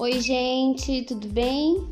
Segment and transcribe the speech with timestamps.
[0.00, 1.86] Oi, gente, tudo bem?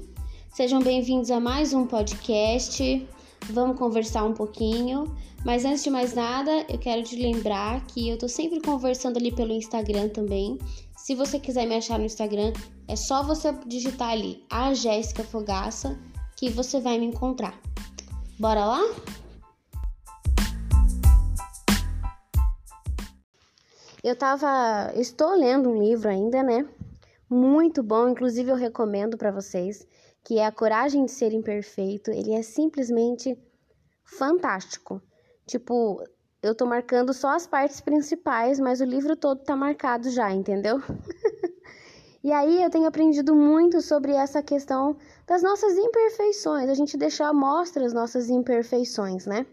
[0.54, 3.06] Sejam bem-vindos a mais um podcast.
[3.50, 5.14] Vamos conversar um pouquinho.
[5.44, 9.30] Mas antes de mais nada, eu quero te lembrar que eu tô sempre conversando ali
[9.30, 10.56] pelo Instagram também.
[10.97, 12.54] Se você quiser me achar no Instagram,
[12.88, 15.98] é só você digitar ali a Jéssica Fogaça
[16.34, 17.61] que você vai me encontrar.
[18.38, 18.80] Bora lá?
[24.02, 26.66] Eu tava, estou lendo um livro ainda, né?
[27.30, 29.87] Muito bom, inclusive eu recomendo para vocês,
[30.24, 32.10] que é A Coragem de Ser Imperfeito.
[32.10, 33.38] Ele é simplesmente
[34.02, 35.02] fantástico.
[35.46, 36.02] Tipo,
[36.42, 40.80] eu tô marcando só as partes principais, mas o livro todo tá marcado já, entendeu?
[42.24, 47.32] e aí eu tenho aprendido muito sobre essa questão das nossas imperfeições, a gente deixar
[47.34, 49.46] mostra as nossas imperfeições, né?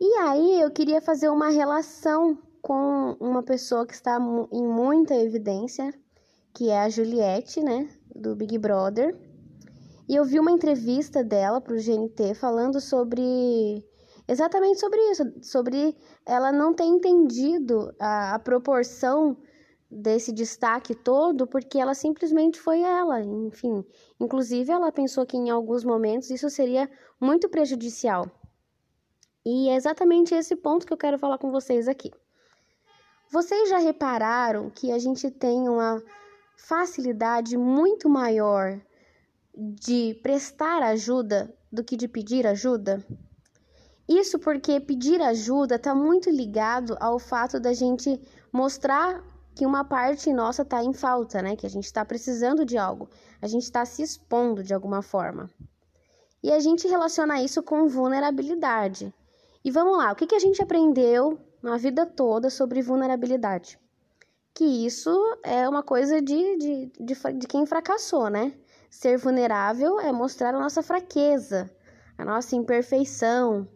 [0.00, 4.18] E aí eu queria fazer uma relação com uma pessoa que está
[4.52, 5.92] em muita evidência,
[6.54, 9.16] que é a Juliette, né, do Big Brother.
[10.08, 13.84] E eu vi uma entrevista dela para o GNT falando sobre
[14.28, 19.36] exatamente sobre isso, sobre ela não ter entendido a, a proporção
[19.90, 23.84] desse destaque todo, porque ela simplesmente foi ela, enfim.
[24.18, 28.24] Inclusive, ela pensou que em alguns momentos isso seria muito prejudicial.
[29.44, 32.10] E é exatamente esse ponto que eu quero falar com vocês aqui.
[33.30, 36.02] Vocês já repararam que a gente tem uma
[36.62, 38.80] facilidade muito maior
[39.54, 43.04] de prestar ajuda do que de pedir ajuda?
[44.08, 48.20] Isso porque pedir ajuda está muito ligado ao fato da gente
[48.52, 49.22] mostrar
[49.54, 51.56] que uma parte nossa está em falta, né?
[51.56, 53.08] Que a gente está precisando de algo,
[53.40, 55.50] a gente está se expondo de alguma forma.
[56.42, 59.12] E a gente relaciona isso com vulnerabilidade.
[59.64, 63.78] E vamos lá, o que, que a gente aprendeu na vida toda sobre vulnerabilidade.
[64.54, 65.10] Que isso
[65.42, 68.52] é uma coisa de, de, de, de quem fracassou, né?
[68.90, 71.70] Ser vulnerável é mostrar a nossa fraqueza,
[72.18, 73.66] a nossa imperfeição.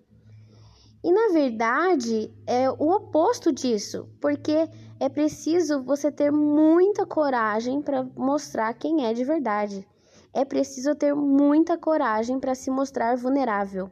[1.03, 4.69] E na verdade é o oposto disso, porque
[5.01, 9.87] é preciso você ter muita coragem para mostrar quem é de verdade.
[10.35, 13.91] É preciso ter muita coragem para se mostrar vulnerável.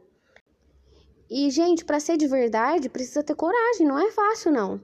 [1.27, 4.79] E, gente, para ser de verdade, precisa ter coragem, não é fácil, não.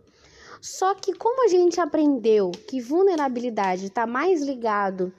[0.61, 5.11] Só que, como a gente aprendeu que vulnerabilidade está mais ligado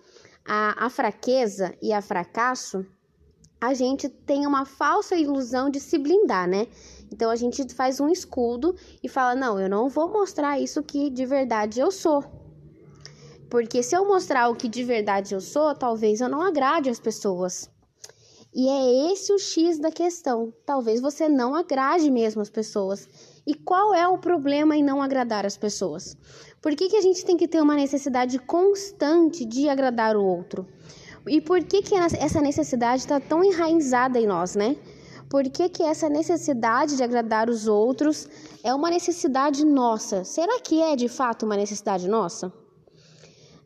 [0.46, 2.86] à, à fraqueza e a fracasso,
[3.60, 6.68] a gente tem uma falsa ilusão de se blindar, né?
[7.12, 11.10] Então a gente faz um escudo e fala: não, eu não vou mostrar isso que
[11.10, 12.24] de verdade eu sou.
[13.50, 17.00] Porque se eu mostrar o que de verdade eu sou, talvez eu não agrade as
[17.00, 17.68] pessoas.
[18.54, 20.52] E é esse o X da questão.
[20.64, 23.08] Talvez você não agrade mesmo as pessoas.
[23.46, 26.16] E qual é o problema em não agradar as pessoas?
[26.60, 30.66] Por que, que a gente tem que ter uma necessidade constante de agradar o outro?
[31.26, 34.76] E por que, que essa necessidade está tão enraizada em nós, né?
[35.28, 38.28] Por que, que essa necessidade de agradar os outros
[38.62, 40.24] é uma necessidade nossa?
[40.24, 42.52] Será que é de fato uma necessidade nossa?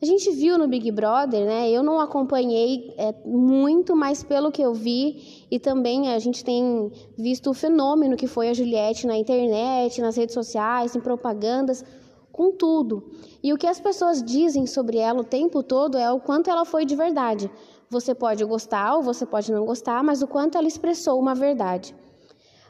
[0.00, 1.70] A gente viu no Big Brother, né?
[1.70, 6.92] Eu não acompanhei é, muito, mas pelo que eu vi, e também a gente tem
[7.16, 11.82] visto o fenômeno que foi a Juliette na internet, nas redes sociais, em propagandas,
[12.30, 13.10] com tudo.
[13.42, 16.66] E o que as pessoas dizem sobre ela o tempo todo é o quanto ela
[16.66, 17.50] foi de verdade.
[17.88, 21.94] Você pode gostar ou você pode não gostar, mas o quanto ela expressou uma verdade.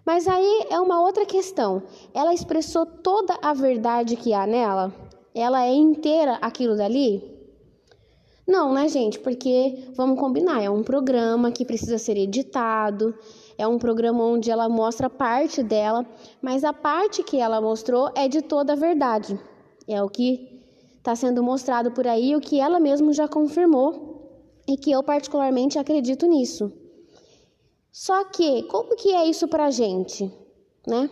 [0.04, 1.82] Mas aí é uma outra questão.
[2.14, 4.94] Ela expressou toda a verdade que há nela?
[5.38, 7.22] Ela é inteira aquilo dali?
[8.46, 9.18] Não, né, gente?
[9.18, 13.14] Porque vamos combinar, é um programa que precisa ser editado,
[13.58, 16.06] é um programa onde ela mostra parte dela,
[16.40, 19.38] mas a parte que ela mostrou é de toda a verdade.
[19.86, 20.62] É o que
[20.96, 25.78] está sendo mostrado por aí, o que ela mesma já confirmou e que eu particularmente
[25.78, 26.72] acredito nisso.
[27.92, 30.32] Só que, como que é isso pra gente,
[30.86, 31.10] né?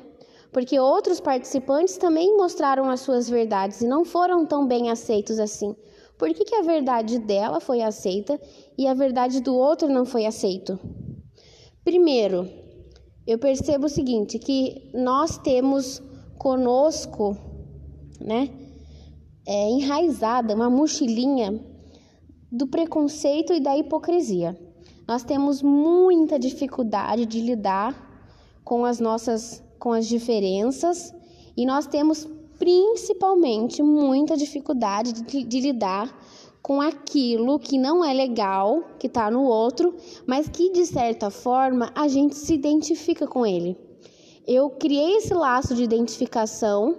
[0.55, 5.75] Porque outros participantes também mostraram as suas verdades e não foram tão bem aceitos assim.
[6.17, 8.41] Por que, que a verdade dela foi aceita
[8.79, 10.79] e a verdade do outro não foi aceito?
[11.85, 12.49] Primeiro,
[13.27, 16.01] eu percebo o seguinte, que nós temos
[16.39, 17.37] conosco,
[18.21, 18.49] né,
[19.45, 21.61] é, enraizada uma mochilinha
[22.53, 24.57] do preconceito e da hipocrisia.
[25.09, 27.93] Nós temos muita dificuldade de lidar
[28.63, 31.15] com as nossas com as diferenças
[31.57, 32.29] e nós temos
[32.59, 36.17] principalmente muita dificuldade de, de lidar
[36.63, 39.95] com aquilo que não é legal, que está no outro,
[40.27, 43.77] mas que de certa forma a gente se identifica com ele.
[44.47, 46.97] Eu criei esse laço de identificação,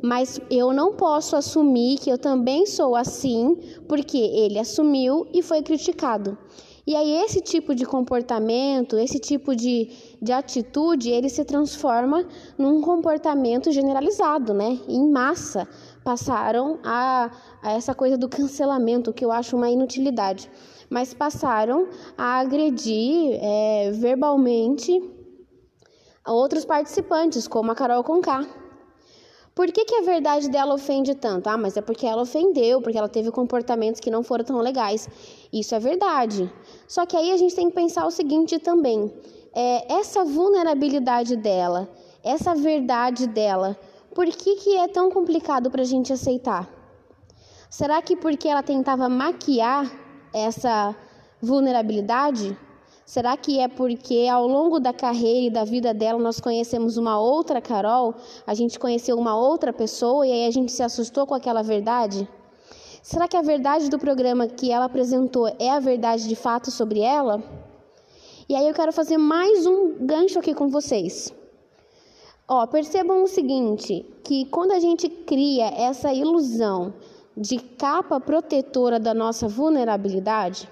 [0.00, 3.56] mas eu não posso assumir que eu também sou assim,
[3.88, 6.38] porque ele assumiu e foi criticado.
[6.88, 9.90] E aí esse tipo de comportamento, esse tipo de,
[10.22, 12.26] de atitude, ele se transforma
[12.56, 14.78] num comportamento generalizado, né?
[14.88, 15.68] Em massa.
[16.02, 17.30] Passaram a,
[17.62, 20.50] a essa coisa do cancelamento, que eu acho uma inutilidade.
[20.88, 24.98] Mas passaram a agredir é, verbalmente
[26.26, 28.46] outros participantes, como a Carol Conká.
[29.58, 31.48] Por que, que a verdade dela ofende tanto?
[31.48, 35.08] Ah, mas é porque ela ofendeu, porque ela teve comportamentos que não foram tão legais.
[35.52, 36.48] Isso é verdade.
[36.86, 39.12] Só que aí a gente tem que pensar o seguinte também:
[39.52, 41.88] é, essa vulnerabilidade dela,
[42.22, 43.76] essa verdade dela,
[44.14, 46.70] por que, que é tão complicado para a gente aceitar?
[47.68, 49.90] Será que porque ela tentava maquiar
[50.32, 50.94] essa
[51.42, 52.56] vulnerabilidade?
[53.08, 57.18] Será que é porque ao longo da carreira e da vida dela nós conhecemos uma
[57.18, 58.14] outra Carol?
[58.46, 62.28] A gente conheceu uma outra pessoa e aí a gente se assustou com aquela verdade?
[63.02, 67.00] Será que a verdade do programa que ela apresentou é a verdade de fato sobre
[67.00, 67.42] ela?
[68.46, 71.32] E aí eu quero fazer mais um gancho aqui com vocês.
[72.46, 76.92] Ó, percebam o seguinte, que quando a gente cria essa ilusão
[77.34, 80.68] de capa protetora da nossa vulnerabilidade,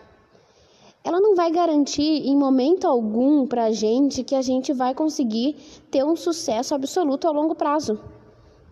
[1.06, 5.54] ela não vai garantir em momento algum para a gente que a gente vai conseguir
[5.88, 8.00] ter um sucesso absoluto a longo prazo.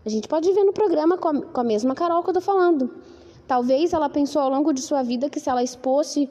[0.04, 2.42] A gente pode ver no programa com a, com a mesma Carol que eu estou
[2.42, 2.90] falando.
[3.46, 6.28] Talvez ela pensou ao longo de sua vida que se ela expôsse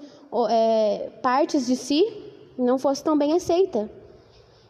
[0.50, 2.03] é, partes de si,
[2.57, 3.89] não fosse tão bem aceita.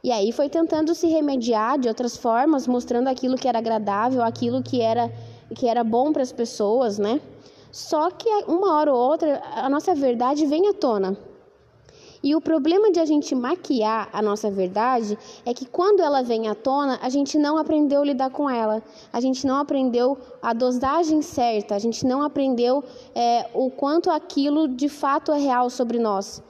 [0.03, 4.61] E aí foi tentando se remediar de outras formas, mostrando aquilo que era agradável, aquilo
[4.61, 5.11] que era,
[5.55, 7.19] que era bom para as pessoas, né?
[7.73, 11.17] Só que uma hora ou outra a nossa verdade vem à tona.
[12.23, 16.47] E o problema de a gente maquiar a nossa verdade é que quando ela vem
[16.47, 20.53] à tona, a gente não aprendeu a lidar com ela, a gente não aprendeu a
[20.53, 22.83] dosagem certa, a gente não aprendeu
[23.15, 26.43] é, o quanto aquilo de fato é real sobre nós.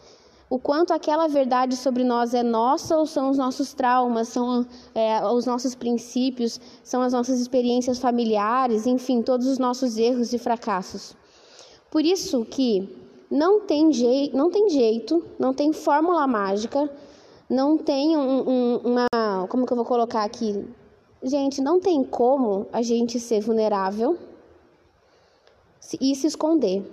[0.54, 4.64] O quanto aquela verdade sobre nós é nossa ou são os nossos traumas, são
[4.94, 10.38] é, os nossos princípios, são as nossas experiências familiares, enfim, todos os nossos erros e
[10.38, 11.16] fracassos.
[11.90, 12.88] Por isso que
[13.32, 16.88] não tem, jeito, não tem jeito, não tem fórmula mágica,
[17.50, 19.48] não tem um, um, uma.
[19.50, 20.64] Como que eu vou colocar aqui?
[21.24, 24.16] Gente, não tem como a gente ser vulnerável
[26.00, 26.88] e se esconder.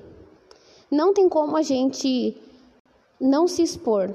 [0.90, 2.34] Não tem como a gente
[3.20, 4.14] não se expor.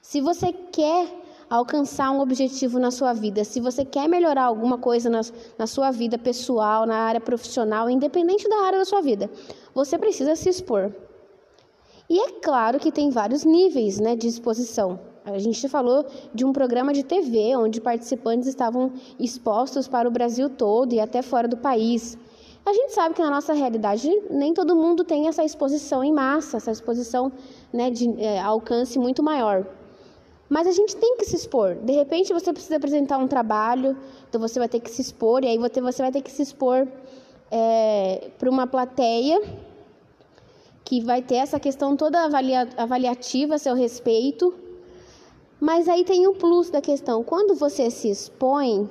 [0.00, 1.08] Se você quer
[1.48, 5.20] alcançar um objetivo na sua vida, se você quer melhorar alguma coisa na,
[5.58, 9.30] na sua vida pessoal, na área profissional, independente da área da sua vida,
[9.74, 10.92] você precisa se expor.
[12.08, 15.00] E é claro que tem vários níveis né, de exposição.
[15.24, 16.04] A gente falou
[16.34, 21.22] de um programa de TV onde participantes estavam expostos para o Brasil todo e até
[21.22, 22.18] fora do país.
[22.66, 26.56] A gente sabe que na nossa realidade nem todo mundo tem essa exposição em massa,
[26.56, 27.30] essa exposição
[27.72, 29.66] né, de é, alcance muito maior.
[30.48, 31.74] Mas a gente tem que se expor.
[31.74, 33.96] De repente você precisa apresentar um trabalho,
[34.28, 36.88] então você vai ter que se expor, e aí você vai ter que se expor
[37.50, 39.42] é, para uma plateia
[40.84, 44.54] que vai ter essa questão toda avalia, avaliativa a seu respeito.
[45.60, 47.22] Mas aí tem o plus da questão.
[47.22, 48.88] Quando você se expõe,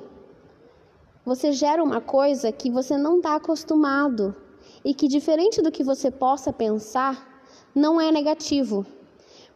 [1.24, 4.36] você gera uma coisa que você não está acostumado
[4.84, 7.42] e que, diferente do que você possa pensar,
[7.74, 8.84] não é negativo.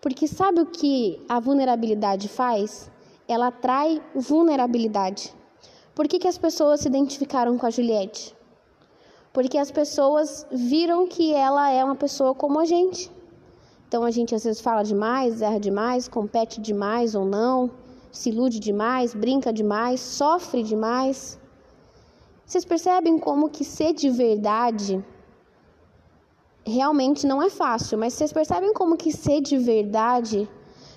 [0.00, 2.90] Porque sabe o que a vulnerabilidade faz?
[3.26, 5.34] Ela atrai vulnerabilidade.
[5.94, 8.34] Por que, que as pessoas se identificaram com a Juliette?
[9.32, 13.10] Porque as pessoas viram que ela é uma pessoa como a gente.
[13.86, 17.70] Então a gente às vezes fala demais, erra demais, compete demais ou não,
[18.10, 21.38] se ilude demais, brinca demais, sofre demais.
[22.48, 25.04] Vocês percebem como que ser de verdade
[26.64, 30.48] realmente não é fácil, mas vocês percebem como que ser de verdade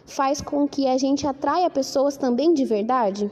[0.05, 3.29] faz com que a gente atraia pessoas também de verdade?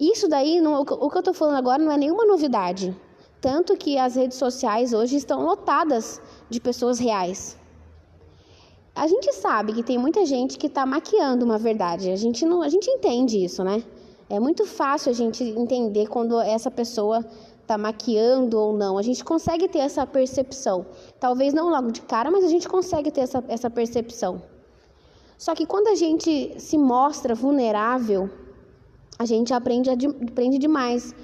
[0.00, 2.98] Isso daí, não, o que eu estou falando agora não é nenhuma novidade.
[3.38, 7.54] Tanto que as redes sociais hoje estão lotadas de pessoas reais.
[8.94, 12.10] A gente sabe que tem muita gente que está maquiando uma verdade.
[12.10, 13.84] A gente não, a gente entende isso, né?
[14.32, 17.22] É muito fácil a gente entender quando essa pessoa
[17.60, 18.96] está maquiando ou não.
[18.96, 20.86] A gente consegue ter essa percepção.
[21.20, 24.42] Talvez não logo de cara, mas a gente consegue ter essa, essa percepção.
[25.36, 28.30] Só que quando a gente se mostra vulnerável,
[29.18, 31.14] a gente aprende, aprende demais.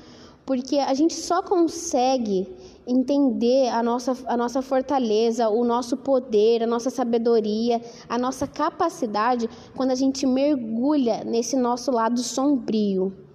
[0.45, 2.47] Porque a gente só consegue
[2.89, 9.49] entender a nossa, a nossa fortaleza, o nosso poder, a nossa sabedoria, a nossa capacidade
[9.77, 13.29] quando a gente mergulha nesse nosso lado sombrio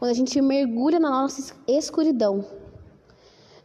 [0.00, 2.42] quando a gente mergulha na nossa escuridão.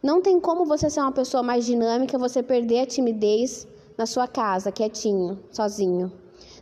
[0.02, 3.66] Não tem como você ser uma pessoa mais dinâmica, você perder a timidez
[3.96, 6.12] na sua casa, quietinho, sozinho.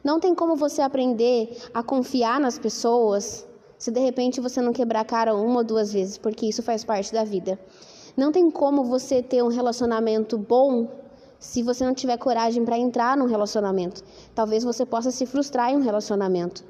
[0.05, 3.45] Não tem como você aprender a confiar nas pessoas
[3.77, 6.85] se de repente você não quebrar a cara uma ou duas vezes, porque isso faz
[6.85, 7.59] parte da vida.
[8.17, 10.89] Não tem como você ter um relacionamento bom
[11.39, 14.05] se você não tiver coragem para entrar num relacionamento.
[14.35, 16.65] Talvez você possa se frustrar em um relacionamento.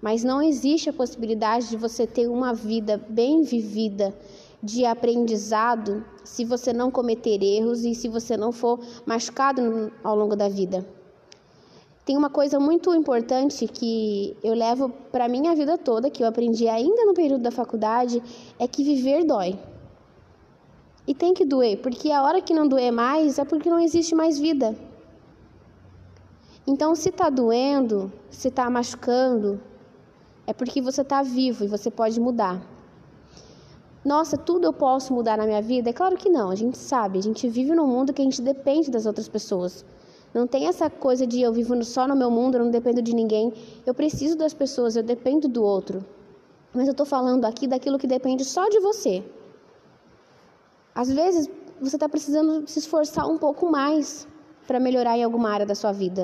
[0.00, 4.14] Mas não existe a possibilidade de você ter uma vida bem vivida,
[4.62, 10.34] de aprendizado, se você não cometer erros e se você não for machucado ao longo
[10.34, 10.86] da vida.
[12.06, 16.68] Tem uma coisa muito importante que eu levo para minha vida toda, que eu aprendi
[16.68, 18.22] ainda no período da faculdade,
[18.58, 19.58] é que viver dói.
[21.06, 24.14] E tem que doer, porque a hora que não doer mais é porque não existe
[24.14, 24.76] mais vida.
[26.66, 29.60] Então, se está doendo, se está machucando,
[30.46, 32.60] é porque você está vivo e você pode mudar.
[34.04, 35.90] Nossa, tudo eu posso mudar na minha vida?
[35.90, 38.42] É claro que não, a gente sabe, a gente vive num mundo que a gente
[38.42, 39.84] depende das outras pessoas.
[40.34, 43.14] Não tem essa coisa de eu vivo só no meu mundo, eu não dependo de
[43.14, 43.52] ninguém.
[43.86, 46.04] Eu preciso das pessoas, eu dependo do outro.
[46.74, 49.24] Mas eu estou falando aqui daquilo que depende só de você.
[50.96, 51.46] Às vezes,
[51.78, 54.26] você está precisando se esforçar um pouco mais
[54.66, 56.22] para melhorar em alguma área da sua vida.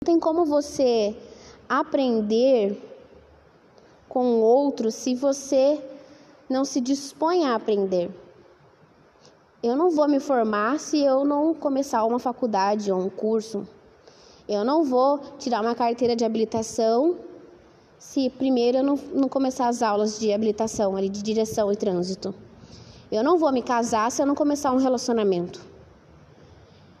[0.00, 1.14] Não tem como você
[1.68, 2.82] aprender
[4.08, 5.78] com outro se você
[6.48, 8.10] não se dispõe a aprender.
[9.62, 13.68] Eu não vou me formar se eu não começar uma faculdade ou um curso.
[14.48, 17.18] Eu não vou tirar uma carteira de habilitação
[17.98, 22.47] se primeiro eu não, não começar as aulas de habilitação ali de direção e trânsito.
[23.10, 25.60] Eu não vou me casar se eu não começar um relacionamento.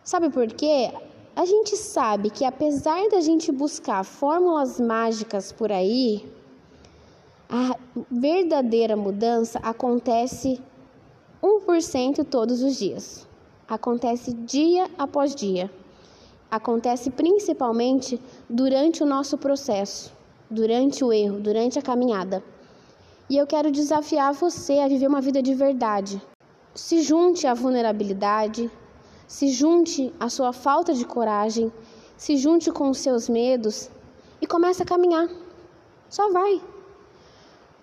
[0.02, 0.90] Sabe por quê?
[1.36, 6.26] A gente sabe que apesar da gente buscar fórmulas mágicas por aí,
[7.48, 7.76] a
[8.10, 10.60] verdadeira mudança acontece
[11.42, 13.26] 1% todos os dias.
[13.68, 15.70] Acontece dia após dia.
[16.50, 20.10] Acontece principalmente durante o nosso processo,
[20.50, 22.42] durante o erro, durante a caminhada.
[23.30, 26.20] E eu quero desafiar você a viver uma vida de verdade.
[26.74, 28.70] Se junte à vulnerabilidade,
[29.26, 31.70] se junte à sua falta de coragem,
[32.16, 33.90] se junte com os seus medos
[34.40, 35.28] e comece a caminhar.
[36.08, 36.62] Só vai.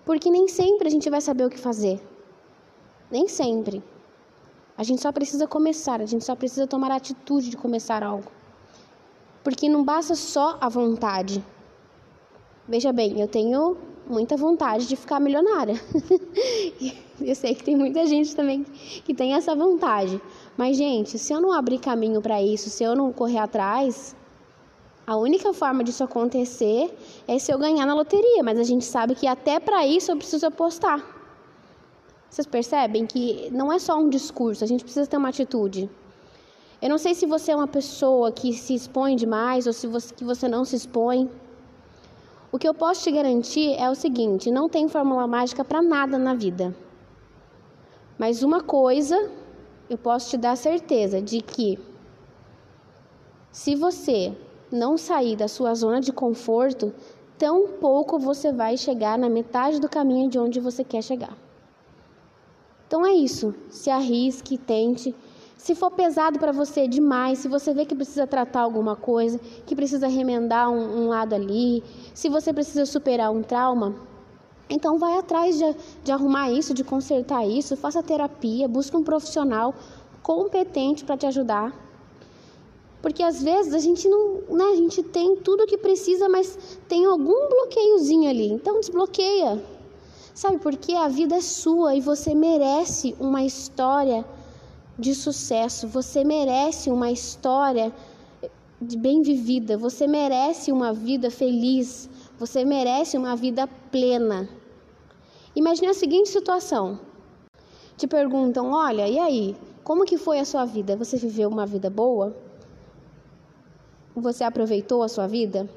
[0.04, 2.00] Porque nem sempre a gente vai saber o que fazer.
[3.08, 3.84] Nem sempre.
[4.76, 8.32] A gente só precisa começar, a gente só precisa tomar a atitude de começar algo.
[9.44, 11.44] Porque não basta só a vontade.
[12.66, 13.76] Veja bem, eu tenho
[14.08, 15.74] muita vontade de ficar milionária.
[17.20, 18.64] eu sei que tem muita gente também
[19.04, 20.20] que tem essa vontade.
[20.56, 24.16] Mas, gente, se eu não abrir caminho para isso, se eu não correr atrás,
[25.06, 26.96] a única forma disso acontecer
[27.28, 28.42] é se eu ganhar na loteria.
[28.42, 31.04] Mas a gente sabe que até para isso eu preciso apostar.
[32.28, 35.88] Vocês percebem que não é só um discurso, a gente precisa ter uma atitude.
[36.82, 40.12] Eu não sei se você é uma pessoa que se expõe demais ou se você,
[40.12, 41.30] que você não se expõe.
[42.56, 46.16] O que eu posso te garantir é o seguinte: não tem fórmula mágica para nada
[46.16, 46.74] na vida.
[48.16, 49.30] Mas uma coisa
[49.90, 51.78] eu posso te dar certeza de que
[53.52, 54.34] se você
[54.72, 56.94] não sair da sua zona de conforto,
[57.36, 61.36] tão pouco você vai chegar na metade do caminho de onde você quer chegar.
[62.86, 63.54] Então é isso.
[63.68, 65.14] Se arrisque, tente.
[65.56, 69.74] Se for pesado para você demais, se você vê que precisa tratar alguma coisa, que
[69.74, 71.82] precisa remendar um, um lado ali,
[72.14, 73.96] se você precisa superar um trauma,
[74.68, 79.74] então vai atrás de, de arrumar isso, de consertar isso, faça terapia, busque um profissional
[80.22, 81.72] competente para te ajudar.
[83.00, 86.78] Porque às vezes a gente não, né, a gente tem tudo o que precisa, mas
[86.88, 88.48] tem algum bloqueiozinho ali.
[88.48, 89.62] Então desbloqueia.
[90.34, 90.94] Sabe por quê?
[90.94, 94.24] A vida é sua e você merece uma história
[94.98, 97.92] de sucesso, você merece uma história
[98.80, 104.48] bem vivida, você merece uma vida feliz, você merece uma vida plena.
[105.54, 106.98] Imagine a seguinte situação:
[107.96, 110.96] te perguntam, olha, e aí, como que foi a sua vida?
[110.96, 112.34] Você viveu uma vida boa?
[114.14, 115.68] Você aproveitou a sua vida?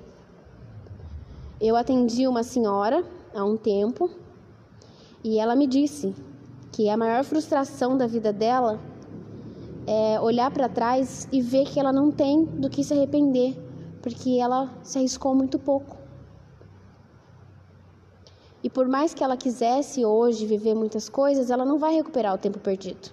[1.60, 4.10] Eu atendi uma senhora há um tempo
[5.22, 6.16] e ela me disse
[6.72, 8.80] que a maior frustração da vida dela
[9.90, 13.60] é, olhar para trás e ver que ela não tem do que se arrepender,
[14.04, 15.98] porque ela se arriscou muito pouco.
[18.62, 22.38] E por mais que ela quisesse hoje viver muitas coisas, ela não vai recuperar o
[22.38, 23.10] tempo perdido.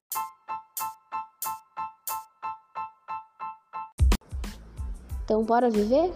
[5.24, 6.12] Então, bora viver?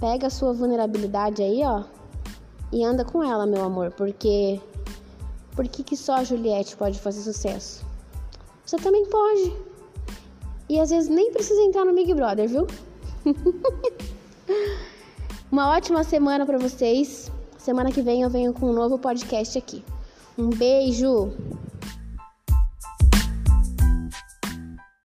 [0.00, 1.84] Pega a sua vulnerabilidade aí, ó,
[2.72, 4.58] e anda com ela, meu amor, porque
[5.54, 7.85] por que, que só a Juliette pode fazer sucesso?
[8.66, 9.52] Você também pode.
[10.68, 12.66] E às vezes nem precisa entrar no Big Brother, viu?
[15.50, 17.30] Uma ótima semana para vocês.
[17.56, 19.84] Semana que vem eu venho com um novo podcast aqui.
[20.36, 21.32] Um beijo!